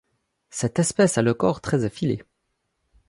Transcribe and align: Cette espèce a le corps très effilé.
Cette 0.49 0.79
espèce 0.79 1.19
a 1.19 1.21
le 1.21 1.35
corps 1.35 1.61
très 1.61 1.85
effilé. 1.85 2.23